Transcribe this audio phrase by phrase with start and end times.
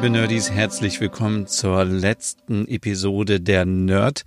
[0.00, 4.24] Liebe Nerdies, herzlich willkommen zur letzten Episode der Nerd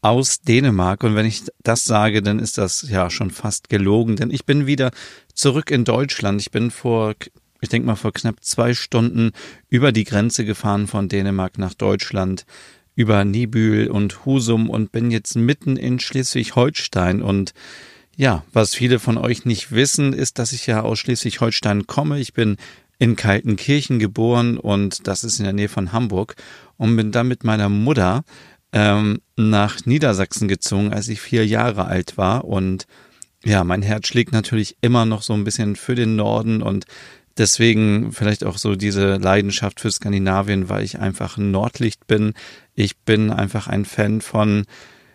[0.00, 1.04] aus Dänemark.
[1.04, 4.66] Und wenn ich das sage, dann ist das ja schon fast gelogen, denn ich bin
[4.66, 4.90] wieder
[5.32, 6.40] zurück in Deutschland.
[6.40, 7.14] Ich bin vor,
[7.60, 9.30] ich denke mal vor knapp zwei Stunden
[9.68, 12.44] über die Grenze gefahren von Dänemark nach Deutschland
[12.96, 17.54] über Nibül und Husum und bin jetzt mitten in Schleswig-Holstein und
[18.16, 22.20] ja, was viele von euch nicht wissen, ist, dass ich ja aus Schleswig-Holstein komme.
[22.20, 22.56] Ich bin
[22.98, 26.36] in Kaltenkirchen geboren und das ist in der Nähe von Hamburg
[26.76, 28.24] und bin dann mit meiner Mutter
[28.72, 32.86] ähm, nach Niedersachsen gezogen, als ich vier Jahre alt war und
[33.44, 36.86] ja, mein Herz schlägt natürlich immer noch so ein bisschen für den Norden und
[37.36, 42.32] deswegen vielleicht auch so diese Leidenschaft für Skandinavien, weil ich einfach ein Nordlicht bin.
[42.74, 44.64] Ich bin einfach ein Fan von,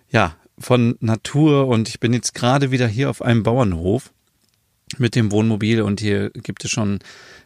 [0.10, 4.12] ja, von Natur und ich bin jetzt gerade wieder hier auf einem Bauernhof
[4.98, 7.00] mit dem Wohnmobil und hier gibt es schon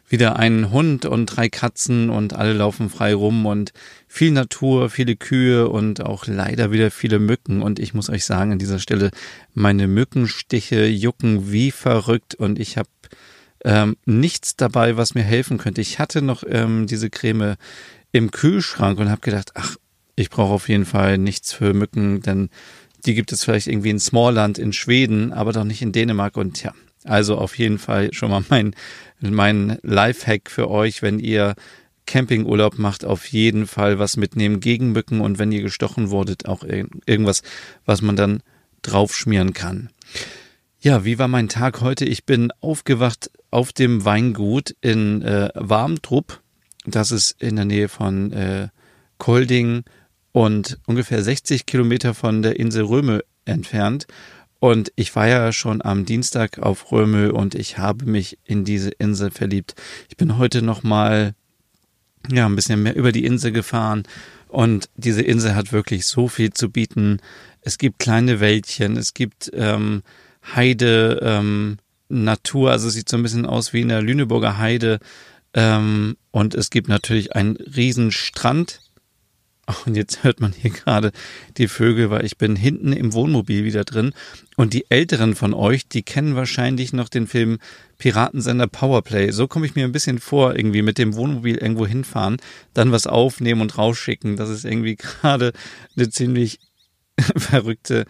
[0.08, 3.72] wieder einen Hund und drei Katzen und alle laufen frei rum und
[4.06, 7.62] viel Natur, viele Kühe und auch leider wieder viele Mücken.
[7.62, 9.10] Und ich muss euch sagen, an dieser Stelle,
[9.54, 12.88] meine Mückenstiche jucken wie verrückt und ich habe
[13.64, 15.80] ähm, nichts dabei, was mir helfen könnte.
[15.80, 17.56] Ich hatte noch ähm, diese Creme
[18.12, 19.76] im Kühlschrank und habe gedacht, ach,
[20.16, 22.50] ich brauche auf jeden Fall nichts für Mücken, denn
[23.06, 26.36] die gibt es vielleicht irgendwie in Smallland in Schweden, aber doch nicht in Dänemark.
[26.36, 26.72] Und ja,
[27.04, 28.74] also auf jeden Fall schon mal mein,
[29.20, 31.54] mein Lifehack für euch, wenn ihr
[32.06, 36.64] Campingurlaub macht, auf jeden Fall was mitnehmen gegen Mücken und wenn ihr gestochen wurdet, auch
[36.64, 37.42] irgendwas,
[37.84, 38.42] was man dann
[38.82, 39.90] draufschmieren kann.
[40.80, 42.04] Ja, wie war mein Tag heute?
[42.04, 46.42] Ich bin aufgewacht auf dem Weingut in äh, Warmtrupp.
[46.84, 48.68] Das ist in der Nähe von äh,
[49.16, 49.84] Kolding
[50.32, 54.06] und ungefähr 60 Kilometer von der Insel Röme entfernt.
[54.64, 58.88] Und ich war ja schon am Dienstag auf Römel und ich habe mich in diese
[58.88, 59.74] Insel verliebt.
[60.08, 61.34] Ich bin heute nochmal
[62.32, 64.04] ja, ein bisschen mehr über die Insel gefahren
[64.48, 67.18] und diese Insel hat wirklich so viel zu bieten.
[67.60, 70.02] Es gibt kleine Wäldchen, es gibt ähm,
[70.56, 71.76] Heide, ähm,
[72.08, 74.98] Natur, also sieht so ein bisschen aus wie in der Lüneburger Heide.
[75.52, 78.80] Ähm, und es gibt natürlich einen riesen Strand
[79.86, 81.12] und jetzt hört man hier gerade
[81.56, 84.12] die Vögel, weil ich bin hinten im Wohnmobil wieder drin.
[84.56, 87.58] Und die Älteren von euch, die kennen wahrscheinlich noch den Film
[87.98, 89.30] Piratensender Powerplay.
[89.30, 92.36] So komme ich mir ein bisschen vor, irgendwie mit dem Wohnmobil irgendwo hinfahren,
[92.74, 94.36] dann was aufnehmen und rausschicken.
[94.36, 95.52] Das ist irgendwie gerade
[95.96, 96.58] eine ziemlich
[97.36, 98.04] verrückte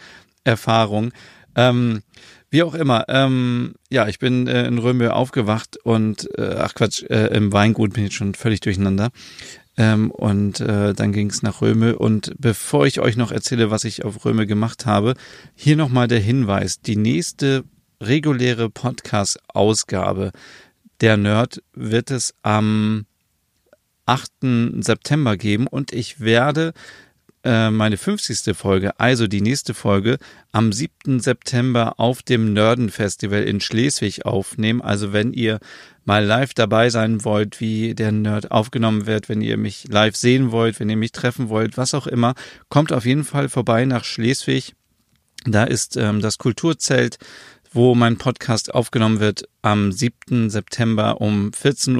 [0.44, 1.12] Erfahrung.
[1.56, 2.02] Ähm,
[2.50, 7.02] wie auch immer, ähm, ja, ich bin äh, in Röme aufgewacht und, äh, ach Quatsch,
[7.02, 9.10] äh, im Weingut bin ich schon völlig durcheinander.
[9.76, 11.98] Ähm, und äh, dann ging es nach Röme.
[11.98, 15.14] Und bevor ich euch noch erzähle, was ich auf Röme gemacht habe,
[15.54, 16.80] hier nochmal der Hinweis.
[16.80, 17.64] Die nächste
[18.00, 20.32] reguläre Podcast-Ausgabe
[21.00, 23.06] der Nerd wird es am
[24.06, 24.30] 8.
[24.80, 26.72] September geben und ich werde
[27.44, 28.56] äh, meine 50.
[28.56, 30.18] Folge, also die nächste Folge,
[30.52, 31.20] am 7.
[31.20, 34.80] September auf dem Nörden Festival in Schleswig aufnehmen.
[34.80, 35.60] Also wenn ihr
[36.04, 40.52] mal live dabei sein wollt, wie der Nerd aufgenommen wird, wenn ihr mich live sehen
[40.52, 42.34] wollt, wenn ihr mich treffen wollt, was auch immer,
[42.68, 44.74] kommt auf jeden Fall vorbei nach Schleswig.
[45.44, 47.18] Da ist ähm, das Kulturzelt,
[47.72, 50.48] wo mein Podcast aufgenommen wird am 7.
[50.48, 51.98] September um 14.30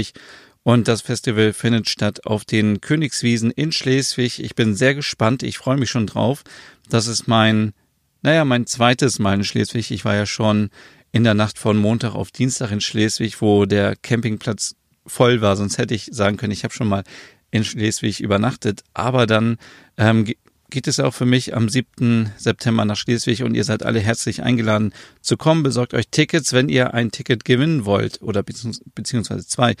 [0.00, 0.20] Uhr.
[0.64, 4.42] Und das Festival findet statt auf den Königswiesen in Schleswig.
[4.42, 5.42] Ich bin sehr gespannt.
[5.42, 6.42] Ich freue mich schon drauf.
[6.88, 7.74] Das ist mein,
[8.22, 9.90] naja, mein zweites Mal in Schleswig.
[9.90, 10.70] Ich war ja schon
[11.12, 14.74] in der Nacht von Montag auf Dienstag in Schleswig, wo der Campingplatz
[15.06, 15.54] voll war.
[15.56, 17.04] Sonst hätte ich sagen können, ich habe schon mal
[17.50, 18.84] in Schleswig übernachtet.
[18.94, 19.58] Aber dann
[19.98, 20.24] ähm,
[20.70, 22.32] geht es auch für mich am 7.
[22.38, 25.62] September nach Schleswig und ihr seid alle herzlich eingeladen zu kommen.
[25.62, 29.74] Besorgt euch Tickets, wenn ihr ein Ticket gewinnen wollt oder beziehungsweise zwei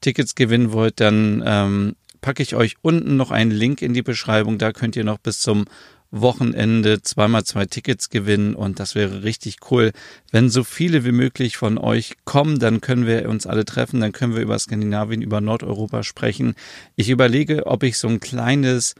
[0.00, 4.58] Tickets gewinnen wollt, dann ähm, packe ich euch unten noch einen Link in die Beschreibung.
[4.58, 5.64] Da könnt ihr noch bis zum
[6.10, 9.92] Wochenende zweimal zwei Tickets gewinnen und das wäre richtig cool.
[10.30, 14.12] Wenn so viele wie möglich von euch kommen, dann können wir uns alle treffen, dann
[14.12, 16.54] können wir über Skandinavien, über Nordeuropa sprechen.
[16.96, 18.94] Ich überlege, ob ich so ein kleines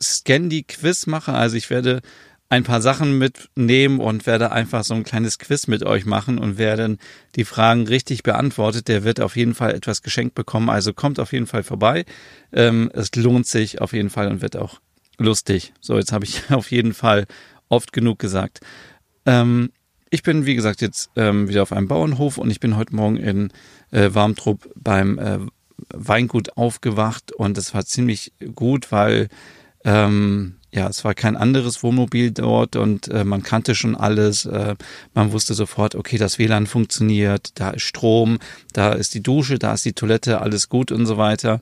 [0.00, 1.32] Scandi-Quiz mache.
[1.32, 2.00] Also ich werde
[2.50, 6.58] ein paar Sachen mitnehmen und werde einfach so ein kleines Quiz mit euch machen und
[6.58, 6.98] wer dann
[7.36, 10.68] die Fragen richtig beantwortet, der wird auf jeden Fall etwas geschenkt bekommen.
[10.68, 12.04] Also kommt auf jeden Fall vorbei.
[12.52, 14.80] Ähm, es lohnt sich auf jeden Fall und wird auch
[15.16, 15.72] lustig.
[15.80, 17.26] So, jetzt habe ich auf jeden Fall
[17.68, 18.60] oft genug gesagt.
[19.26, 19.70] Ähm,
[20.10, 23.16] ich bin, wie gesagt, jetzt ähm, wieder auf einem Bauernhof und ich bin heute Morgen
[23.16, 23.52] in
[23.92, 25.38] äh, Warmtrupp beim äh,
[25.94, 29.28] Weingut aufgewacht und es war ziemlich gut, weil
[29.84, 34.46] ähm, ja, es war kein anderes Wohnmobil dort und äh, man kannte schon alles.
[34.46, 34.76] Äh,
[35.14, 38.38] man wusste sofort, okay, das WLAN funktioniert, da ist Strom,
[38.72, 41.60] da ist die Dusche, da ist die Toilette, alles gut und so weiter.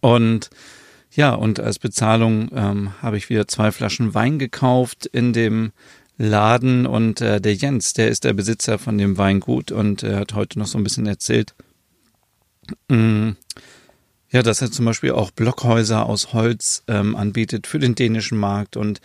[0.00, 0.50] Und
[1.10, 5.72] ja, und als Bezahlung ähm, habe ich wieder zwei Flaschen Wein gekauft in dem
[6.16, 10.34] Laden und äh, der Jens, der ist der Besitzer von dem Weingut und er hat
[10.34, 11.54] heute noch so ein bisschen erzählt,
[12.88, 13.36] mh, mm,
[14.34, 18.76] ja, dass er zum Beispiel auch Blockhäuser aus Holz ähm, anbietet für den dänischen Markt
[18.76, 19.00] und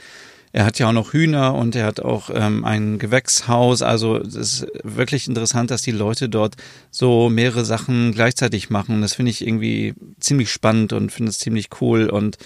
[0.51, 3.83] er hat ja auch noch Hühner und er hat auch ähm, ein Gewächshaus.
[3.83, 6.55] Also es ist wirklich interessant, dass die Leute dort
[6.89, 9.03] so mehrere Sachen gleichzeitig machen.
[9.03, 12.09] Das finde ich irgendwie ziemlich spannend und finde es ziemlich cool.
[12.09, 12.39] Und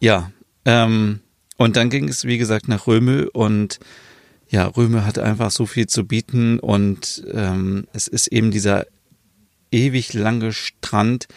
[0.00, 0.30] ja,
[0.64, 1.20] ähm,
[1.58, 3.78] und dann ging es, wie gesagt, nach Röme und
[4.48, 8.86] ja, Röme hat einfach so viel zu bieten und ähm, es ist eben dieser
[9.70, 11.28] ewig lange Strand,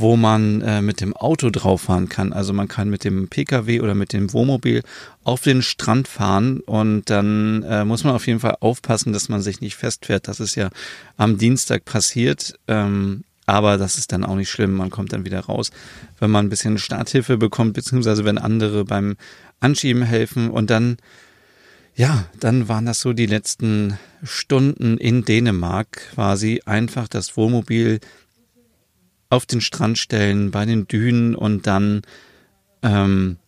[0.00, 2.32] wo man äh, mit dem Auto drauf fahren kann.
[2.32, 4.82] Also man kann mit dem Pkw oder mit dem Wohnmobil
[5.24, 9.42] auf den Strand fahren und dann äh, muss man auf jeden Fall aufpassen, dass man
[9.42, 10.28] sich nicht festfährt.
[10.28, 10.70] Das ist ja
[11.16, 12.54] am Dienstag passiert.
[12.66, 14.74] Ähm, aber das ist dann auch nicht schlimm.
[14.74, 15.72] Man kommt dann wieder raus,
[16.20, 19.16] wenn man ein bisschen Starthilfe bekommt, beziehungsweise wenn andere beim
[19.58, 20.98] Anschieben helfen und dann
[21.96, 28.00] ja, dann waren das so die letzten Stunden in Dänemark quasi einfach das Wohnmobil
[29.30, 32.02] auf den Strand stellen, bei den Dünen und dann
[32.82, 33.38] ähm,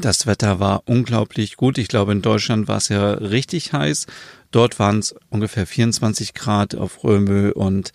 [0.00, 1.78] das Wetter war unglaublich gut.
[1.78, 4.06] Ich glaube, in Deutschland war es ja richtig heiß.
[4.50, 7.92] Dort waren es ungefähr 24 Grad auf Römö und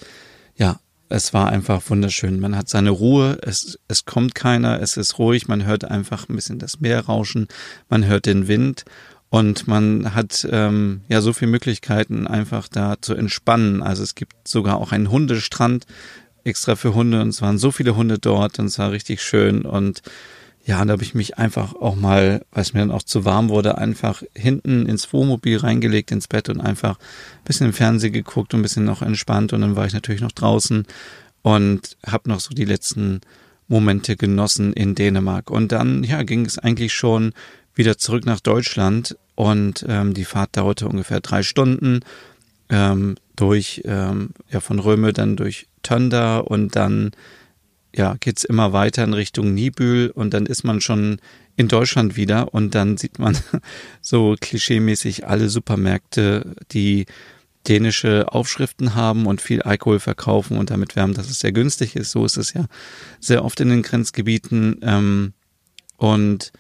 [0.56, 2.40] ja, es war einfach wunderschön.
[2.40, 6.36] Man hat seine Ruhe, es, es kommt keiner, es ist ruhig, man hört einfach ein
[6.36, 7.48] bisschen das Meer rauschen,
[7.90, 8.86] man hört den Wind
[9.30, 13.82] und man hat ähm, ja so viele Möglichkeiten, einfach da zu entspannen.
[13.84, 15.86] Also es gibt sogar auch einen Hundestrand,
[16.44, 19.64] extra für Hunde und es waren so viele Hunde dort und es war richtig schön
[19.64, 20.02] und
[20.64, 23.26] ja, und da habe ich mich einfach auch mal, weil es mir dann auch zu
[23.26, 28.14] warm wurde, einfach hinten ins Wohnmobil reingelegt, ins Bett und einfach ein bisschen im Fernsehen
[28.14, 30.86] geguckt und ein bisschen noch entspannt und dann war ich natürlich noch draußen
[31.42, 33.22] und habe noch so die letzten
[33.68, 35.50] Momente genossen in Dänemark.
[35.50, 37.34] Und dann, ja, ging es eigentlich schon
[37.74, 42.02] wieder zurück nach Deutschland und ähm, die Fahrt dauerte ungefähr drei Stunden
[42.70, 47.12] ähm, durch, ähm, ja, von Röme dann durch Tönder und dann
[47.94, 51.20] ja, geht's immer weiter in Richtung Nibül und dann ist man schon
[51.58, 53.38] in Deutschland wieder und dann sieht man
[54.02, 57.06] so klischeemäßig alle Supermärkte, die
[57.68, 62.12] dänische Aufschriften haben und viel Alkohol verkaufen und damit werben, dass es sehr günstig ist.
[62.12, 62.66] So ist es ja
[63.20, 64.80] sehr oft in den Grenzgebieten.
[64.82, 65.34] Ähm,
[65.98, 66.52] und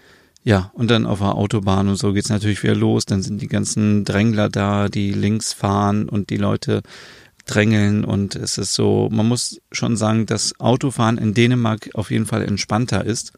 [0.43, 3.05] ja, und dann auf der Autobahn und so geht's natürlich wieder los.
[3.05, 6.81] Dann sind die ganzen Drängler da, die links fahren und die Leute
[7.45, 12.25] drängeln und es ist so, man muss schon sagen, dass Autofahren in Dänemark auf jeden
[12.25, 13.33] Fall entspannter ist.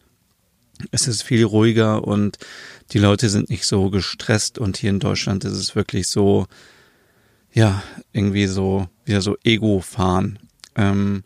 [0.92, 2.38] Es ist viel ruhiger und
[2.92, 6.48] die Leute sind nicht so gestresst und hier in Deutschland ist es wirklich so,
[7.54, 10.40] ja, irgendwie so, wieder so Ego-Fahren.
[10.76, 11.24] Ähm,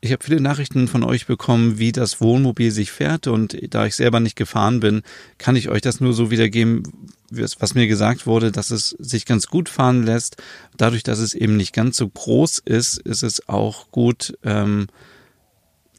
[0.00, 3.96] ich habe viele Nachrichten von euch bekommen, wie das Wohnmobil sich fährt und da ich
[3.96, 5.02] selber nicht gefahren bin,
[5.38, 6.84] kann ich euch das nur so wiedergeben,
[7.30, 10.36] was mir gesagt wurde, dass es sich ganz gut fahren lässt.
[10.76, 14.86] Dadurch, dass es eben nicht ganz so groß ist, ist es auch gut, ähm,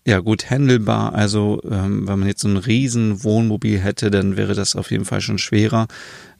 [0.10, 1.14] ja, gut handelbar.
[1.14, 5.06] Also, ähm, wenn man jetzt so ein riesen Wohnmobil hätte, dann wäre das auf jeden
[5.06, 5.88] Fall schon schwerer.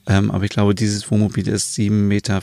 [0.08, 2.42] Ähm, aber ich glaube, dieses Wohnmobil ist 7,50 Meter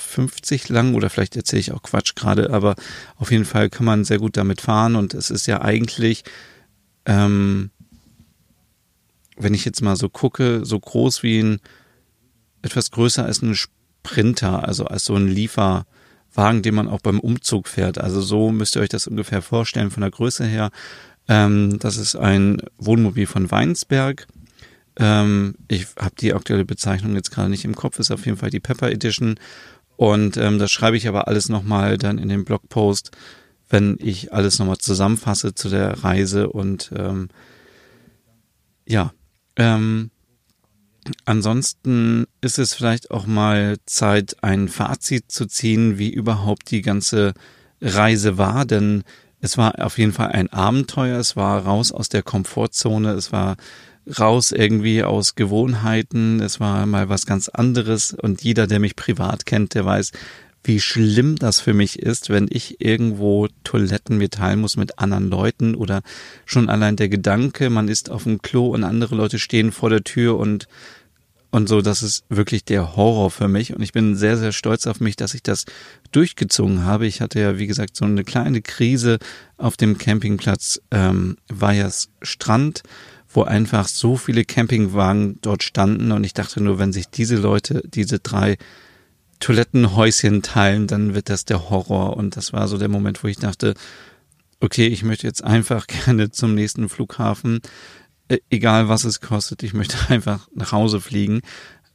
[0.68, 2.76] lang oder vielleicht erzähle ich auch Quatsch gerade, aber
[3.16, 6.22] auf jeden Fall kann man sehr gut damit fahren und es ist ja eigentlich,
[7.06, 7.70] ähm,
[9.36, 11.60] wenn ich jetzt mal so gucke, so groß wie ein,
[12.62, 17.66] etwas größer als ein Sprinter, also als so ein Lieferwagen, den man auch beim Umzug
[17.66, 17.98] fährt.
[17.98, 20.70] Also so müsst ihr euch das ungefähr vorstellen von der Größe her.
[21.28, 24.26] Ähm, das ist ein Wohnmobil von Weinsberg
[24.98, 28.50] ähm, ich habe die aktuelle Bezeichnung jetzt gerade nicht im Kopf, ist auf jeden Fall
[28.50, 29.38] die Pepper Edition.
[29.96, 33.10] Und ähm, das schreibe ich aber alles nochmal dann in den Blogpost,
[33.68, 36.48] wenn ich alles nochmal zusammenfasse zu der Reise.
[36.48, 37.28] Und ähm,
[38.86, 39.12] ja,
[39.56, 40.10] ähm,
[41.24, 47.34] ansonsten ist es vielleicht auch mal Zeit, ein Fazit zu ziehen, wie überhaupt die ganze
[47.80, 49.04] Reise war, denn
[49.40, 53.56] es war auf jeden Fall ein Abenteuer, es war raus aus der Komfortzone, es war
[54.18, 56.40] raus irgendwie aus Gewohnheiten.
[56.40, 58.12] Es war mal was ganz anderes.
[58.14, 60.12] Und jeder, der mich privat kennt, der weiß,
[60.64, 65.30] wie schlimm das für mich ist, wenn ich irgendwo Toiletten mir teilen muss mit anderen
[65.30, 66.02] Leuten oder
[66.44, 70.02] schon allein der Gedanke, man ist auf dem Klo und andere Leute stehen vor der
[70.02, 70.66] Tür und
[71.56, 73.74] und so, das ist wirklich der Horror für mich.
[73.74, 75.64] Und ich bin sehr, sehr stolz auf mich, dass ich das
[76.12, 77.06] durchgezogen habe.
[77.06, 79.18] Ich hatte ja, wie gesagt, so eine kleine Krise
[79.56, 82.82] auf dem Campingplatz ähm, Weihers Strand,
[83.30, 86.12] wo einfach so viele Campingwagen dort standen.
[86.12, 88.58] Und ich dachte nur, wenn sich diese Leute, diese drei
[89.40, 92.18] Toilettenhäuschen teilen, dann wird das der Horror.
[92.18, 93.72] Und das war so der Moment, wo ich dachte,
[94.60, 97.60] okay, ich möchte jetzt einfach gerne zum nächsten Flughafen,
[98.50, 101.40] egal was es kostet, ich möchte einfach nach Hause fliegen.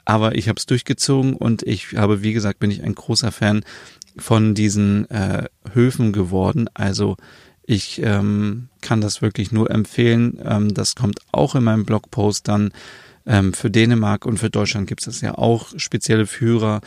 [0.03, 3.63] Aber ich habe es durchgezogen und ich habe, wie gesagt, bin ich ein großer Fan
[4.17, 6.69] von diesen äh, Höfen geworden.
[6.73, 7.17] Also
[7.63, 10.39] ich ähm, kann das wirklich nur empfehlen.
[10.43, 12.71] Ähm, das kommt auch in meinem Blogpost dann.
[13.25, 16.81] Ähm, für Dänemark und für Deutschland gibt es ja auch spezielle Führer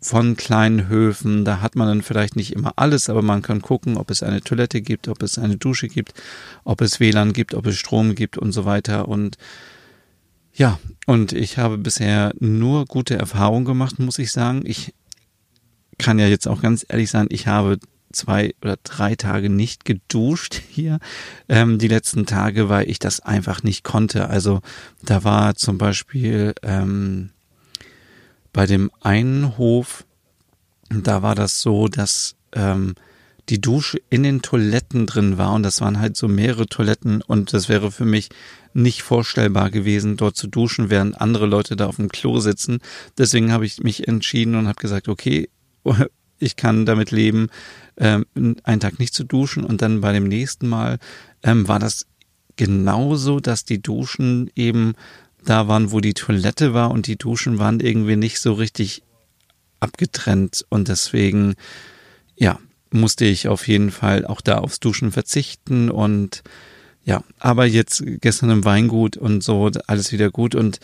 [0.00, 1.44] von kleinen Höfen.
[1.44, 4.40] Da hat man dann vielleicht nicht immer alles, aber man kann gucken, ob es eine
[4.40, 6.14] Toilette gibt, ob es eine Dusche gibt,
[6.64, 9.08] ob es WLAN gibt, ob es Strom gibt und so weiter.
[9.08, 9.36] Und
[10.52, 14.62] ja, und ich habe bisher nur gute Erfahrungen gemacht, muss ich sagen.
[14.64, 14.94] Ich
[15.98, 17.78] kann ja jetzt auch ganz ehrlich sein, ich habe
[18.12, 20.98] zwei oder drei Tage nicht geduscht hier
[21.48, 24.28] ähm, die letzten Tage, weil ich das einfach nicht konnte.
[24.28, 24.60] Also
[25.02, 27.30] da war zum Beispiel ähm,
[28.56, 30.06] bei dem einen Hof,
[30.88, 32.94] da war das so, dass ähm,
[33.50, 37.52] die Dusche in den Toiletten drin war und das waren halt so mehrere Toiletten und
[37.52, 38.30] das wäre für mich
[38.72, 42.78] nicht vorstellbar gewesen, dort zu duschen, während andere Leute da auf dem Klo sitzen.
[43.18, 45.50] Deswegen habe ich mich entschieden und habe gesagt, okay,
[46.38, 47.48] ich kann damit leben,
[47.98, 50.98] ähm, einen Tag nicht zu duschen und dann bei dem nächsten Mal
[51.42, 52.06] ähm, war das
[52.56, 54.94] genauso, dass die Duschen eben
[55.48, 59.02] da waren, wo die Toilette war und die Duschen waren irgendwie nicht so richtig
[59.80, 60.64] abgetrennt.
[60.68, 61.54] Und deswegen,
[62.36, 62.58] ja,
[62.90, 65.90] musste ich auf jeden Fall auch da aufs Duschen verzichten.
[65.90, 66.42] Und
[67.04, 70.54] ja, aber jetzt gestern im Weingut und so alles wieder gut.
[70.54, 70.80] Und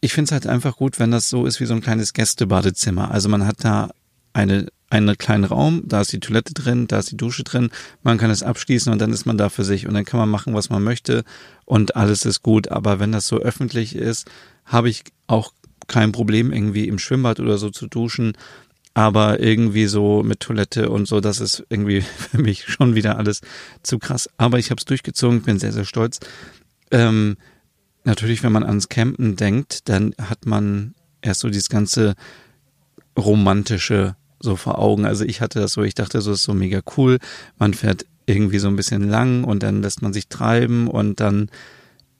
[0.00, 3.10] ich finde es halt einfach gut, wenn das so ist wie so ein kleines Gästebadezimmer.
[3.10, 3.90] Also man hat da
[4.32, 7.70] eine einen kleinen Raum, da ist die Toilette drin, da ist die Dusche drin,
[8.02, 10.28] man kann es abschließen und dann ist man da für sich und dann kann man
[10.28, 11.24] machen, was man möchte
[11.64, 12.68] und alles ist gut.
[12.68, 14.28] Aber wenn das so öffentlich ist,
[14.64, 15.52] habe ich auch
[15.86, 18.32] kein Problem, irgendwie im Schwimmbad oder so zu duschen.
[18.92, 23.40] Aber irgendwie so mit Toilette und so, das ist irgendwie für mich schon wieder alles
[23.82, 24.28] zu krass.
[24.36, 26.18] Aber ich habe es durchgezogen, bin sehr, sehr stolz.
[26.90, 27.36] Ähm,
[28.04, 32.14] natürlich, wenn man ans Campen denkt, dann hat man erst so dieses ganze
[33.16, 35.04] romantische so vor Augen.
[35.04, 37.18] Also ich hatte das so, ich dachte, so ist so mega cool.
[37.58, 41.50] Man fährt irgendwie so ein bisschen lang und dann lässt man sich treiben und dann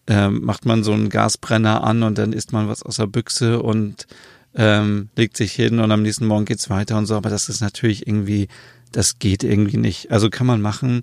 [0.07, 3.63] ähm, macht man so einen Gasbrenner an und dann isst man was aus der Büchse
[3.63, 4.07] und
[4.55, 7.15] ähm, legt sich hin und am nächsten Morgen geht's weiter und so.
[7.15, 8.49] Aber das ist natürlich irgendwie,
[8.93, 10.11] das geht irgendwie nicht.
[10.11, 11.03] Also kann man machen,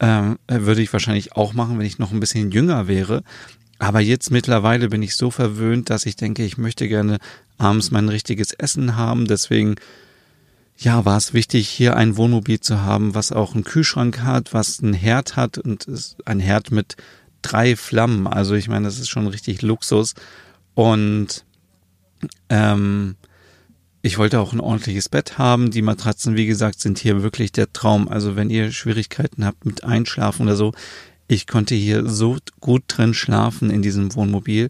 [0.00, 3.22] ähm, würde ich wahrscheinlich auch machen, wenn ich noch ein bisschen jünger wäre.
[3.78, 7.18] Aber jetzt mittlerweile bin ich so verwöhnt, dass ich denke, ich möchte gerne
[7.58, 9.26] abends mein richtiges Essen haben.
[9.26, 9.76] Deswegen
[10.82, 14.82] ja, war es wichtig, hier ein Wohnmobil zu haben, was auch einen Kühlschrank hat, was
[14.82, 15.86] einen Herd hat und
[16.24, 16.96] ein Herd mit
[17.40, 18.26] drei Flammen.
[18.26, 20.14] Also ich meine, das ist schon richtig Luxus.
[20.74, 21.44] Und
[22.48, 23.16] ähm,
[24.02, 25.70] ich wollte auch ein ordentliches Bett haben.
[25.70, 28.08] Die Matratzen, wie gesagt, sind hier wirklich der Traum.
[28.08, 30.72] Also wenn ihr Schwierigkeiten habt mit Einschlafen oder so,
[31.28, 34.68] ich konnte hier so gut drin schlafen in diesem Wohnmobil.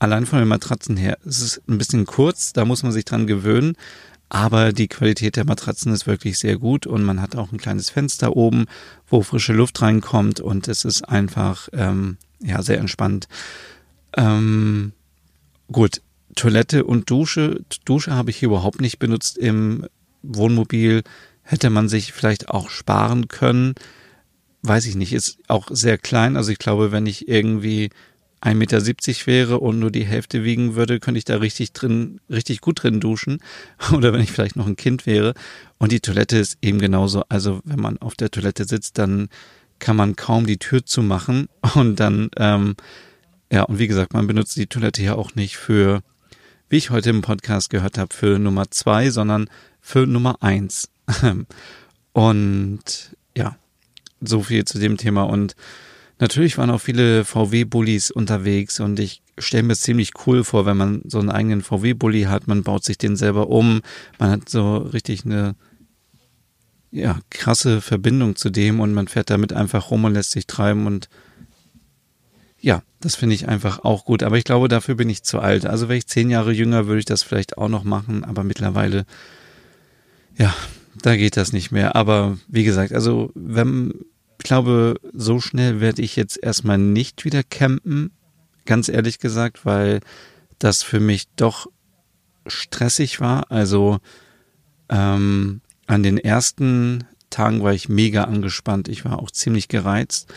[0.00, 1.16] Allein von den Matratzen her.
[1.24, 3.76] Es ist ein bisschen kurz, da muss man sich dran gewöhnen.
[4.34, 7.90] Aber die Qualität der Matratzen ist wirklich sehr gut und man hat auch ein kleines
[7.90, 8.64] Fenster oben,
[9.06, 13.28] wo frische Luft reinkommt und es ist einfach ähm, ja sehr entspannt.
[14.16, 14.92] Ähm,
[15.70, 16.00] gut,
[16.34, 17.60] Toilette und Dusche.
[17.84, 19.86] Dusche habe ich hier überhaupt nicht benutzt im
[20.22, 21.02] Wohnmobil.
[21.42, 23.74] Hätte man sich vielleicht auch sparen können.
[24.62, 26.38] Weiß ich nicht, ist auch sehr klein.
[26.38, 27.90] Also ich glaube, wenn ich irgendwie
[28.42, 32.60] 1,70 Meter wäre und nur die Hälfte wiegen würde, könnte ich da richtig drin, richtig
[32.60, 33.38] gut drin duschen.
[33.92, 35.34] Oder wenn ich vielleicht noch ein Kind wäre.
[35.78, 37.22] Und die Toilette ist eben genauso.
[37.28, 39.28] Also wenn man auf der Toilette sitzt, dann
[39.78, 41.48] kann man kaum die Tür zumachen.
[41.74, 42.74] Und dann, ähm,
[43.52, 46.00] ja, und wie gesagt, man benutzt die Toilette ja auch nicht für,
[46.70, 49.50] wie ich heute im Podcast gehört habe, für Nummer zwei, sondern
[49.82, 50.88] für Nummer eins.
[52.12, 53.56] Und ja,
[54.22, 55.24] so viel zu dem Thema.
[55.24, 55.54] Und
[56.22, 61.02] Natürlich waren auch viele VW-Bullis unterwegs und ich stelle mir ziemlich cool vor, wenn man
[61.04, 63.82] so einen eigenen VW-Bully hat, man baut sich den selber um,
[64.20, 65.56] man hat so richtig eine
[66.92, 70.86] ja, krasse Verbindung zu dem und man fährt damit einfach rum und lässt sich treiben
[70.86, 71.08] und
[72.60, 74.22] ja, das finde ich einfach auch gut.
[74.22, 75.66] Aber ich glaube, dafür bin ich zu alt.
[75.66, 78.22] Also wäre ich zehn Jahre jünger, würde ich das vielleicht auch noch machen.
[78.22, 79.06] Aber mittlerweile,
[80.38, 80.54] ja,
[81.02, 81.96] da geht das nicht mehr.
[81.96, 83.92] Aber wie gesagt, also wenn,
[84.42, 88.10] glaube, so schnell werde ich jetzt erstmal nicht wieder campen.
[88.64, 90.00] Ganz ehrlich gesagt, weil
[90.58, 91.66] das für mich doch
[92.46, 93.50] stressig war.
[93.50, 93.98] Also
[94.88, 98.88] ähm, an den ersten Tagen war ich mega angespannt.
[98.88, 100.32] Ich war auch ziemlich gereizt.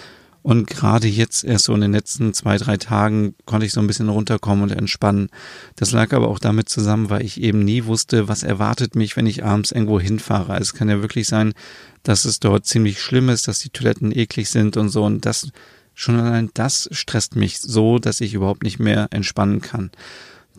[0.46, 3.88] Und gerade jetzt, erst so in den letzten zwei, drei Tagen, konnte ich so ein
[3.88, 5.30] bisschen runterkommen und entspannen.
[5.76, 9.26] Das lag aber auch damit zusammen, weil ich eben nie wusste, was erwartet mich, wenn
[9.26, 10.54] ich abends irgendwo hinfahre.
[10.54, 11.56] Also es kann ja wirklich sein,
[12.04, 15.04] dass es dort ziemlich schlimm ist, dass die Toiletten eklig sind und so.
[15.04, 15.50] Und das,
[15.96, 19.90] schon allein das stresst mich so, dass ich überhaupt nicht mehr entspannen kann.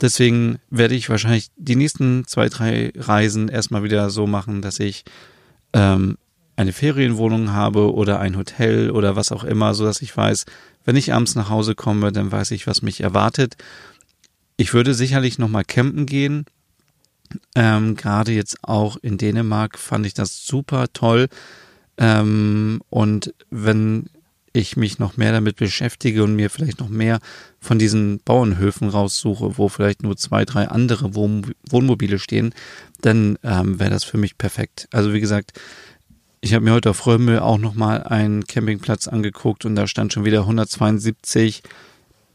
[0.00, 5.04] Deswegen werde ich wahrscheinlich die nächsten zwei, drei Reisen erstmal wieder so machen, dass ich
[5.72, 6.18] ähm,
[6.56, 10.46] eine Ferienwohnung habe oder ein Hotel oder was auch immer, so dass ich weiß,
[10.84, 13.56] wenn ich abends nach Hause komme, dann weiß ich, was mich erwartet.
[14.56, 16.46] Ich würde sicherlich nochmal campen gehen.
[17.54, 21.28] Ähm, Gerade jetzt auch in Dänemark fand ich das super toll.
[21.98, 24.06] Ähm, und wenn
[24.56, 27.18] ich mich noch mehr damit beschäftige und mir vielleicht noch mehr
[27.60, 32.54] von diesen Bauernhöfen raussuche, wo vielleicht nur zwei, drei andere Wohn Wohnmobile stehen,
[33.02, 34.88] dann ähm, wäre das für mich perfekt.
[34.92, 35.52] Also wie gesagt,
[36.40, 40.24] ich habe mir heute auf Römel auch nochmal einen Campingplatz angeguckt und da stand schon
[40.24, 41.62] wieder 172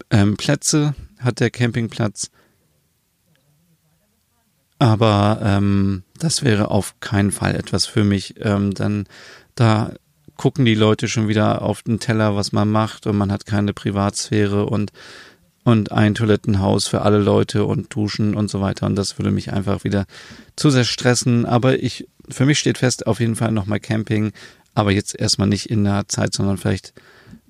[0.10, 2.32] ähm, Plätze, hat der Campingplatz.
[4.80, 8.36] Aber ähm, das wäre auf keinen Fall etwas für mich.
[8.40, 9.06] Ähm, dann
[9.56, 9.94] da
[10.38, 13.74] gucken die Leute schon wieder auf den Teller, was man macht und man hat keine
[13.74, 14.92] Privatsphäre und
[15.64, 18.88] und ein Toilettenhaus für alle Leute und Duschen und so weiter.
[18.88, 20.06] Und das würde mich einfach wieder
[20.56, 21.46] zu sehr stressen.
[21.46, 24.32] Aber ich, für mich steht fest, auf jeden Fall nochmal Camping,
[24.74, 26.94] aber jetzt erstmal nicht in der Zeit, sondern vielleicht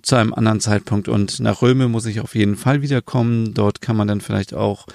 [0.02, 1.08] zu einem anderen Zeitpunkt.
[1.08, 3.54] Und nach Röme muss ich auf jeden Fall wiederkommen.
[3.54, 4.88] Dort kann man dann vielleicht auch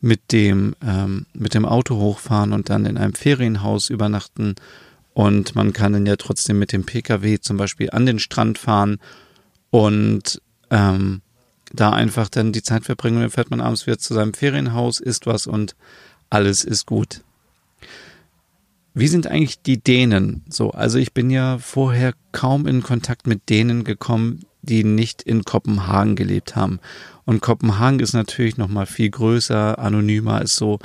[0.00, 4.56] mit dem, ähm, mit dem Auto hochfahren und dann in einem Ferienhaus übernachten
[5.14, 8.98] und man kann dann ja trotzdem mit dem Pkw zum Beispiel an den Strand fahren
[9.70, 11.22] und ähm,
[11.72, 15.26] da einfach dann die Zeit verbringen dann fährt man abends wieder zu seinem Ferienhaus, isst
[15.26, 15.76] was und
[16.30, 17.22] alles ist gut.
[18.94, 20.70] Wie sind eigentlich die Dänen so?
[20.70, 26.14] Also ich bin ja vorher kaum in Kontakt mit Dänen gekommen, die nicht in Kopenhagen
[26.14, 26.78] gelebt haben.
[27.24, 30.78] Und Kopenhagen ist natürlich noch mal viel größer, anonymer, ist so,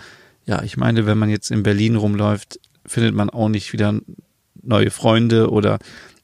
[0.45, 3.99] ja, ich meine, wenn man jetzt in Berlin rumläuft, findet man auch nicht wieder
[4.63, 5.79] neue Freunde oder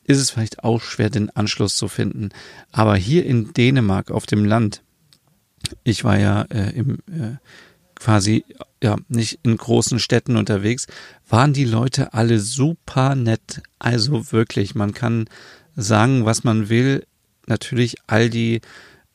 [0.06, 2.30] ist es vielleicht auch schwer, den Anschluss zu finden.
[2.72, 4.82] Aber hier in Dänemark auf dem Land,
[5.84, 7.38] ich war ja äh, im äh,
[7.96, 8.44] quasi
[8.84, 10.88] ja nicht in großen Städten unterwegs,
[11.28, 13.62] waren die Leute alle super nett.
[13.80, 15.26] Also wirklich, man kann
[15.76, 17.06] sagen, was man will.
[17.48, 18.62] Natürlich all die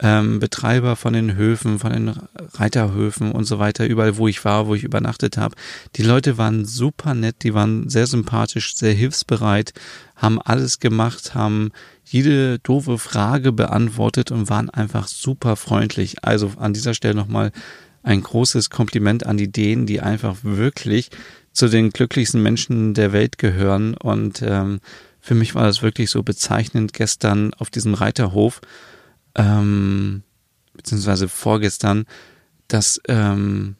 [0.00, 2.14] ähm, Betreiber von den Höfen, von den
[2.54, 5.56] Reiterhöfen und so weiter, überall wo ich war, wo ich übernachtet habe.
[5.96, 9.72] Die Leute waren super nett, die waren sehr sympathisch, sehr hilfsbereit,
[10.14, 11.70] haben alles gemacht, haben
[12.04, 16.24] jede doofe Frage beantwortet und waren einfach super freundlich.
[16.24, 17.50] Also an dieser Stelle nochmal
[18.02, 21.10] ein großes Kompliment an die Dänen, die einfach wirklich
[21.52, 23.94] zu den glücklichsten Menschen der Welt gehören.
[23.94, 24.80] Und ähm,
[25.20, 28.60] für mich war das wirklich so bezeichnend gestern auf diesem Reiterhof
[29.34, 30.22] ähm,
[30.74, 32.04] beziehungsweise vorgestern,
[32.68, 33.76] dass ähm,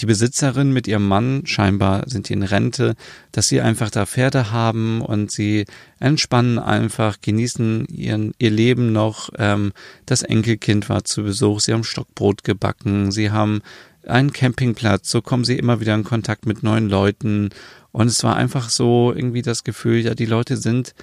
[0.00, 2.94] die Besitzerin mit ihrem Mann, scheinbar sind die in Rente,
[3.32, 5.64] dass sie einfach da Pferde haben und sie
[5.98, 9.30] entspannen einfach, genießen ihren, ihr Leben noch.
[9.38, 9.72] Ähm,
[10.04, 13.62] das Enkelkind war zu Besuch, sie haben Stockbrot gebacken, sie haben
[14.06, 17.50] einen Campingplatz, so kommen sie immer wieder in Kontakt mit neuen Leuten.
[17.92, 20.94] Und es war einfach so irgendwie das Gefühl, ja, die Leute sind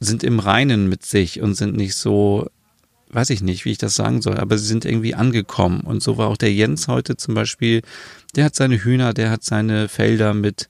[0.00, 2.48] sind im Reinen mit sich und sind nicht so,
[3.10, 5.80] weiß ich nicht, wie ich das sagen soll, aber sie sind irgendwie angekommen.
[5.80, 7.82] Und so war auch der Jens heute zum Beispiel,
[8.36, 10.68] der hat seine Hühner, der hat seine Felder mit,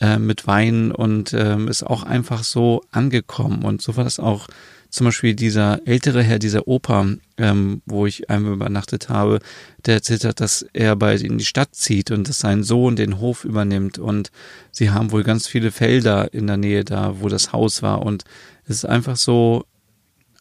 [0.00, 3.64] äh, mit Wein und ähm, ist auch einfach so angekommen.
[3.64, 4.48] Und so war das auch
[4.92, 7.06] zum Beispiel dieser ältere Herr, dieser Opa,
[7.38, 9.40] ähm, wo ich einmal übernachtet habe,
[9.86, 13.18] der erzählt hat, dass er bald in die Stadt zieht und dass sein Sohn den
[13.18, 14.30] Hof übernimmt und
[14.70, 18.24] sie haben wohl ganz viele Felder in der Nähe da, wo das Haus war und
[18.64, 19.64] es ist einfach so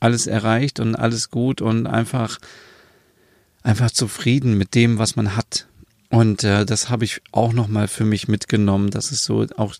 [0.01, 2.39] alles erreicht und alles gut und einfach,
[3.63, 5.67] einfach zufrieden mit dem, was man hat.
[6.09, 8.89] Und äh, das habe ich auch nochmal für mich mitgenommen.
[8.89, 9.75] Das ist so auch,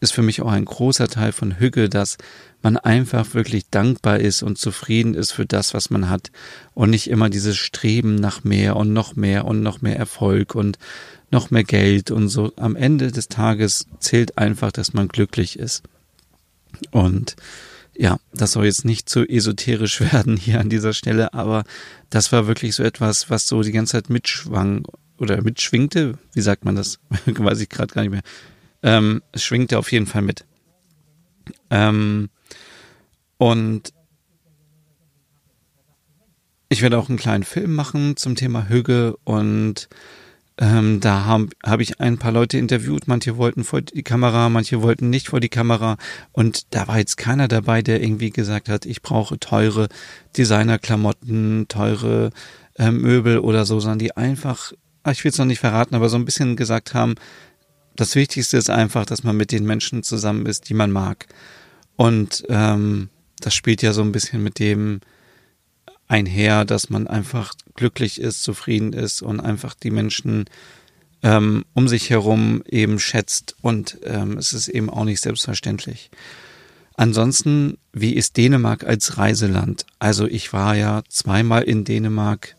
[0.00, 2.16] ist für mich auch ein großer Teil von Hügge, dass
[2.62, 6.30] man einfach wirklich dankbar ist und zufrieden ist für das, was man hat
[6.72, 10.78] und nicht immer dieses Streben nach mehr und noch mehr und noch mehr Erfolg und
[11.30, 12.52] noch mehr Geld und so.
[12.56, 15.82] Am Ende des Tages zählt einfach, dass man glücklich ist.
[16.90, 17.36] Und
[18.00, 21.64] ja, das soll jetzt nicht zu esoterisch werden hier an dieser Stelle, aber
[22.08, 24.86] das war wirklich so etwas, was so die ganze Zeit mitschwang
[25.18, 26.14] oder mitschwingte.
[26.32, 26.98] Wie sagt man das?
[27.26, 28.22] Weiß ich gerade gar nicht mehr.
[28.82, 30.46] Ähm, es schwingte auf jeden Fall mit.
[31.68, 32.30] Ähm,
[33.36, 33.92] und
[36.70, 39.90] ich werde auch einen kleinen Film machen zum Thema Hüge und
[40.60, 43.08] ähm, da habe hab ich ein paar Leute interviewt.
[43.08, 45.96] Manche wollten vor die Kamera, manche wollten nicht vor die Kamera.
[46.32, 49.88] Und da war jetzt keiner dabei, der irgendwie gesagt hat, ich brauche teure
[50.36, 52.30] Designerklamotten, teure
[52.76, 56.10] äh, Möbel oder so, sondern die einfach, ah, ich will es noch nicht verraten, aber
[56.10, 57.14] so ein bisschen gesagt haben,
[57.96, 61.26] das Wichtigste ist einfach, dass man mit den Menschen zusammen ist, die man mag.
[61.96, 63.08] Und ähm,
[63.40, 65.00] das spielt ja so ein bisschen mit dem,
[66.10, 70.46] einher, dass man einfach glücklich ist, zufrieden ist und einfach die Menschen
[71.22, 76.10] ähm, um sich herum eben schätzt und ähm, es ist eben auch nicht selbstverständlich.
[76.96, 79.86] Ansonsten, wie ist Dänemark als Reiseland?
[79.98, 82.56] Also ich war ja zweimal in Dänemark,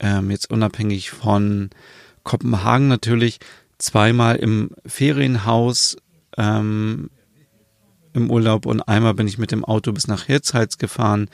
[0.00, 1.70] ähm, jetzt unabhängig von
[2.24, 3.38] Kopenhagen natürlich,
[3.78, 5.96] zweimal im Ferienhaus
[6.36, 7.10] ähm,
[8.12, 11.28] im Urlaub und einmal bin ich mit dem Auto bis nach Hirtshals gefahren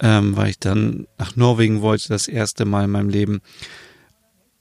[0.00, 3.40] ähm, weil ich dann nach Norwegen wollte, das erste Mal in meinem Leben.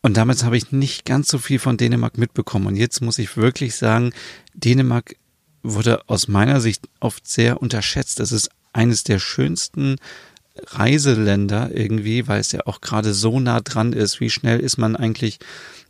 [0.02, 2.68] Und damals habe ich nicht ganz so viel von Dänemark mitbekommen.
[2.68, 4.14] Und jetzt muss ich wirklich sagen,
[4.54, 5.16] Dänemark
[5.64, 8.20] wurde aus meiner Sicht oft sehr unterschätzt.
[8.20, 9.98] Es ist eines der schönsten
[10.56, 14.20] Reiseländer irgendwie, weil es ja auch gerade so nah dran ist.
[14.20, 15.40] Wie schnell ist man eigentlich,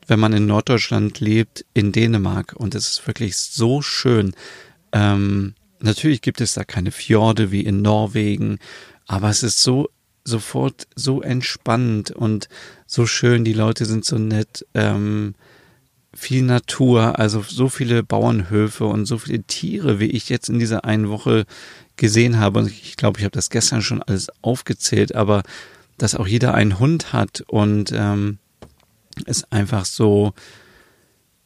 [0.08, 2.54] wenn man in Norddeutschland lebt, in Dänemark?
[2.56, 4.34] Und es ist wirklich so schön.
[4.92, 8.60] Ähm, natürlich gibt es da keine Fjorde wie in Norwegen
[9.08, 9.90] aber es ist so
[10.24, 12.50] sofort so entspannend und
[12.86, 13.46] so schön.
[13.46, 14.66] Die Leute sind so nett.
[14.74, 15.36] Ähm,
[16.14, 20.84] viel Natur, also so viele Bauernhöfe und so viele Tiere, wie ich jetzt in dieser
[20.84, 21.46] einen Woche
[21.96, 22.60] gesehen habe.
[22.60, 25.44] Und ich glaube, ich habe das gestern schon alles aufgezählt, aber
[25.98, 28.40] dass auch jeder einen Hund hat und ähm,
[29.26, 30.34] ist einfach so,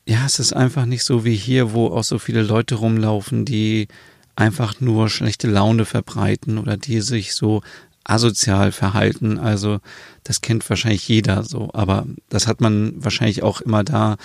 [0.07, 3.87] ja, es ist einfach nicht so wie hier, wo auch so viele Leute rumlaufen, die
[4.35, 7.61] einfach nur schlechte Laune verbreiten oder die sich so
[8.03, 9.37] asozial verhalten.
[9.37, 9.79] Also
[10.23, 14.17] das kennt wahrscheinlich jeder so, aber das hat man wahrscheinlich auch immer da,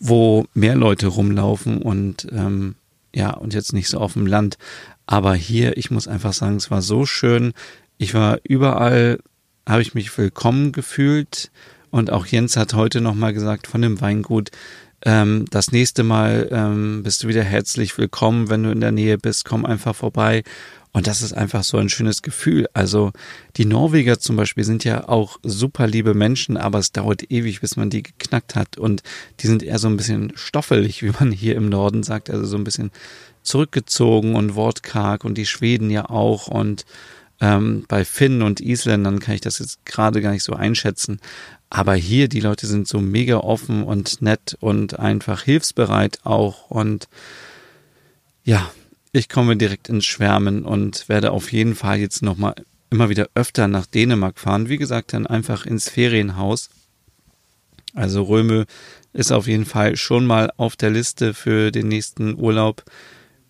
[0.00, 2.76] wo mehr Leute rumlaufen und ähm,
[3.14, 4.58] ja, und jetzt nicht so auf dem Land.
[5.06, 7.52] Aber hier, ich muss einfach sagen, es war so schön.
[7.96, 9.18] Ich war überall,
[9.66, 11.50] habe ich mich willkommen gefühlt.
[11.90, 14.50] Und auch Jens hat heute nochmal gesagt von dem Weingut,
[15.04, 19.18] ähm, das nächste Mal ähm, bist du wieder herzlich willkommen, wenn du in der Nähe
[19.18, 20.42] bist, komm einfach vorbei.
[20.92, 22.66] Und das ist einfach so ein schönes Gefühl.
[22.72, 23.12] Also
[23.56, 27.76] die Norweger zum Beispiel sind ja auch super liebe Menschen, aber es dauert ewig, bis
[27.76, 28.78] man die geknackt hat.
[28.78, 29.02] Und
[29.40, 32.56] die sind eher so ein bisschen stoffelig, wie man hier im Norden sagt, also so
[32.56, 32.90] ein bisschen
[33.42, 36.48] zurückgezogen und wortkarg und die Schweden ja auch.
[36.48, 36.84] Und
[37.40, 41.20] ähm, bei Finnen und Isländern kann ich das jetzt gerade gar nicht so einschätzen.
[41.70, 46.70] Aber hier, die Leute sind so mega offen und nett und einfach hilfsbereit auch.
[46.70, 47.08] Und
[48.44, 48.70] ja,
[49.12, 52.54] ich komme direkt ins Schwärmen und werde auf jeden Fall jetzt nochmal
[52.90, 54.68] immer wieder öfter nach Dänemark fahren.
[54.68, 56.70] Wie gesagt, dann einfach ins Ferienhaus.
[57.94, 58.66] Also Röme
[59.12, 62.84] ist auf jeden Fall schon mal auf der Liste für den nächsten Urlaub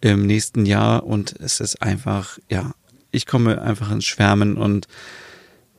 [0.01, 2.73] im nächsten Jahr und es ist einfach, ja,
[3.11, 4.87] ich komme einfach ins Schwärmen und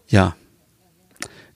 [0.07, 0.35] ja,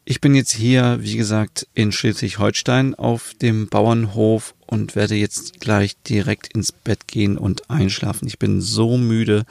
[0.05, 5.95] ich bin jetzt hier, wie gesagt, in Schleswig-Holstein auf dem Bauernhof und werde jetzt gleich
[6.01, 8.27] direkt ins Bett gehen und einschlafen.
[8.27, 9.45] Ich bin so müde.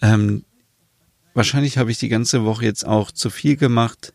[0.00, 0.44] Ähm,
[1.34, 4.14] wahrscheinlich habe ich die ganze Woche jetzt auch zu viel gemacht,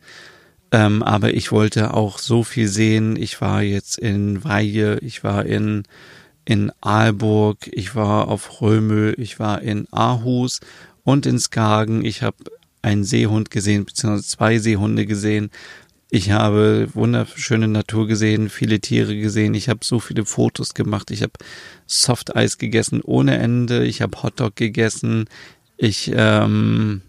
[0.71, 3.15] ähm, aber ich wollte auch so viel sehen.
[3.15, 5.83] Ich war jetzt in Weihe, ich war in
[6.47, 10.59] in Aalburg, ich war auf Römö, ich war in Aarhus
[11.05, 12.03] und in Skagen.
[12.03, 12.35] Ich habe
[12.81, 15.49] einen Seehund gesehen, beziehungsweise zwei Seehunde gesehen.
[16.09, 19.53] Ich habe wunderschöne Natur gesehen, viele Tiere gesehen.
[19.53, 21.11] Ich habe so viele Fotos gemacht.
[21.11, 21.33] Ich habe
[21.87, 23.85] Softeis gegessen ohne Ende.
[23.85, 25.25] Ich habe Hotdog gegessen.
[25.77, 27.01] Ich ähm,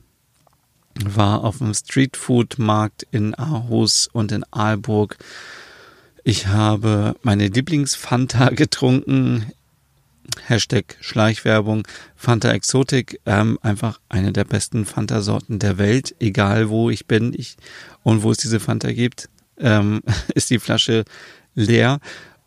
[1.05, 5.19] war auf dem Streetfood-Markt in Aarhus und in Aalburg.
[6.25, 9.47] Ich habe meine Lieblingsfanta getrunken.
[10.47, 17.07] Hashtag Schleichwerbung, Fanta Exotic, ähm, einfach eine der besten Fanta-Sorten der Welt, egal wo ich
[17.07, 17.57] bin ich,
[18.03, 20.03] und wo es diese Fanta gibt, ähm,
[20.35, 21.05] ist die Flasche
[21.55, 22.01] leer.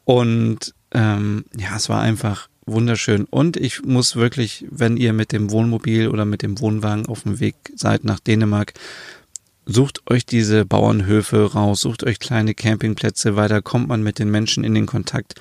[0.05, 3.25] Und ähm, ja, es war einfach wunderschön.
[3.25, 7.39] Und ich muss wirklich, wenn ihr mit dem Wohnmobil oder mit dem Wohnwagen auf dem
[7.39, 8.73] Weg seid nach Dänemark,
[9.65, 14.31] sucht euch diese Bauernhöfe raus, sucht euch kleine Campingplätze, weil da kommt man mit den
[14.31, 15.35] Menschen in den Kontakt.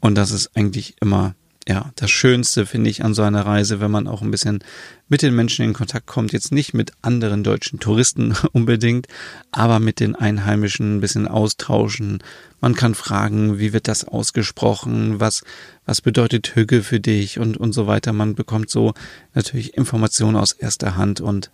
[0.00, 1.34] Und das ist eigentlich immer
[1.66, 4.62] ja, das Schönste finde ich an so einer Reise, wenn man auch ein bisschen
[5.08, 6.32] mit den Menschen in Kontakt kommt.
[6.32, 9.06] Jetzt nicht mit anderen deutschen Touristen unbedingt,
[9.50, 12.22] aber mit den Einheimischen ein bisschen austauschen.
[12.60, 15.20] Man kann fragen, wie wird das ausgesprochen?
[15.20, 15.42] Was,
[15.86, 17.38] was bedeutet Hügge für dich?
[17.38, 18.12] Und, und so weiter.
[18.12, 18.92] Man bekommt so
[19.32, 21.50] natürlich Informationen aus erster Hand und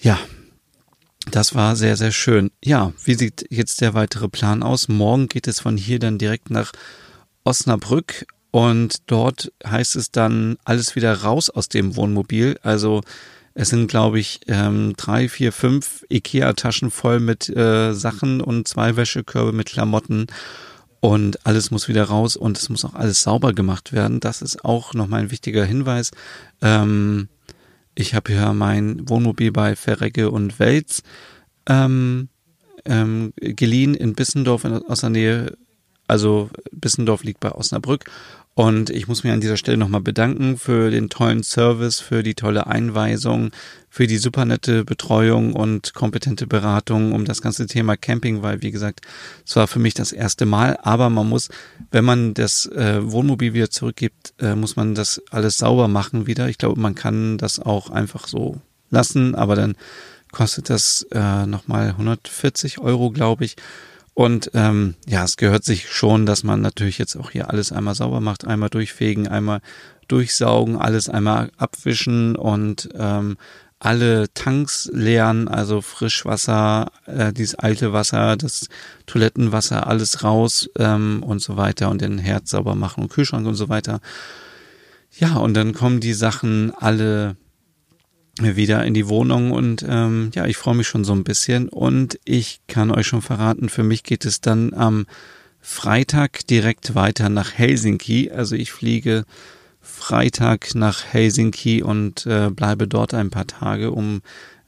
[0.00, 0.18] ja,
[1.30, 2.50] das war sehr, sehr schön.
[2.62, 4.88] Ja, wie sieht jetzt der weitere Plan aus?
[4.88, 6.72] Morgen geht es von hier dann direkt nach
[7.44, 12.56] Osnabrück und dort heißt es dann alles wieder raus aus dem Wohnmobil.
[12.62, 13.00] Also
[13.54, 18.94] es sind, glaube ich, ähm, drei, vier, fünf Ikea-Taschen voll mit äh, Sachen und zwei
[18.94, 20.28] Wäschekörbe mit Klamotten.
[21.00, 24.20] Und alles muss wieder raus und es muss auch alles sauber gemacht werden.
[24.20, 26.12] Das ist auch nochmal ein wichtiger Hinweis.
[26.62, 27.26] Ähm,
[27.96, 31.02] ich habe hier mein Wohnmobil bei Verrecke und Welz
[31.68, 32.28] ähm,
[32.84, 35.56] ähm, geliehen in Bissendorf in, aus der Nähe.
[36.06, 38.04] Also Bissendorf liegt bei Osnabrück
[38.54, 42.34] und ich muss mich an dieser Stelle nochmal bedanken für den tollen Service, für die
[42.34, 43.50] tolle Einweisung,
[43.90, 48.70] für die super nette Betreuung und kompetente Beratung um das ganze Thema Camping, weil, wie
[48.70, 49.00] gesagt,
[49.44, 50.78] es war für mich das erste Mal.
[50.82, 51.48] Aber man muss,
[51.90, 56.48] wenn man das äh, Wohnmobil wieder zurückgibt, äh, muss man das alles sauber machen wieder.
[56.48, 59.74] Ich glaube, man kann das auch einfach so lassen, aber dann
[60.30, 63.56] kostet das äh, nochmal 140 Euro, glaube ich.
[64.14, 67.96] Und ähm, ja, es gehört sich schon, dass man natürlich jetzt auch hier alles einmal
[67.96, 69.60] sauber macht, einmal durchfegen, einmal
[70.06, 73.36] durchsaugen, alles einmal abwischen und ähm,
[73.80, 78.68] alle Tanks leeren, also Frischwasser, äh, dieses alte Wasser, das
[79.06, 83.56] Toilettenwasser, alles raus ähm, und so weiter und den Herd sauber machen und Kühlschrank und
[83.56, 84.00] so weiter.
[85.18, 87.36] Ja, und dann kommen die Sachen alle
[88.40, 92.18] wieder in die Wohnung und ähm, ja, ich freue mich schon so ein bisschen und
[92.24, 95.06] ich kann euch schon verraten, für mich geht es dann am
[95.60, 98.30] Freitag direkt weiter nach Helsinki.
[98.30, 99.24] Also ich fliege
[99.80, 104.20] Freitag nach Helsinki und äh, bleibe dort ein paar Tage, um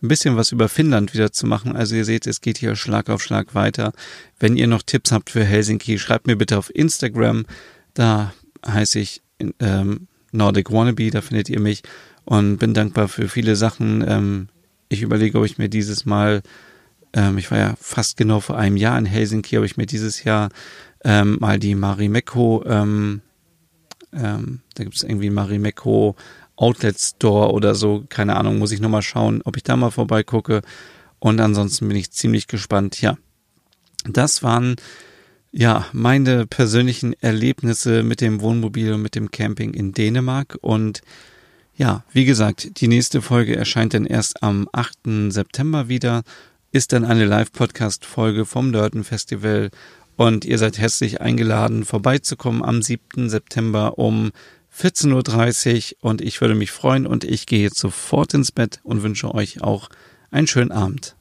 [0.02, 1.76] ein bisschen was über Finnland wieder zu machen.
[1.76, 3.92] Also ihr seht, es geht hier Schlag auf Schlag weiter.
[4.38, 7.44] Wenn ihr noch Tipps habt für Helsinki, schreibt mir bitte auf Instagram.
[7.92, 8.32] Da
[8.66, 9.22] heiße ich
[9.60, 11.82] ähm, Nordic Wannabe, da findet ihr mich
[12.26, 14.04] und bin dankbar für viele Sachen.
[14.06, 14.48] Ähm,
[14.88, 16.42] ich überlege, ob ich mir dieses Mal,
[17.14, 20.24] ähm, ich war ja fast genau vor einem Jahr in Helsinki, ob ich mir dieses
[20.24, 20.50] Jahr
[21.04, 23.22] ähm, mal die Marimekko, ähm,
[24.12, 26.16] ähm, da gibt es irgendwie Marimekko
[26.56, 30.62] Outlet Store oder so, keine Ahnung, muss ich nochmal schauen, ob ich da mal vorbeigucke.
[31.18, 33.00] Und ansonsten bin ich ziemlich gespannt.
[33.00, 33.16] Ja,
[34.04, 34.76] das waren
[35.52, 41.02] ja meine persönlichen Erlebnisse mit dem Wohnmobil und mit dem Camping in Dänemark und
[41.76, 45.28] ja, wie gesagt, die nächste Folge erscheint dann erst am 8.
[45.28, 46.22] September wieder,
[46.72, 49.70] ist dann eine Live-Podcast-Folge vom Nörden Festival
[50.16, 53.28] und ihr seid herzlich eingeladen, vorbeizukommen am 7.
[53.28, 54.32] September um
[54.74, 59.02] 14.30 Uhr und ich würde mich freuen und ich gehe jetzt sofort ins Bett und
[59.02, 59.90] wünsche euch auch
[60.30, 61.14] einen schönen Abend.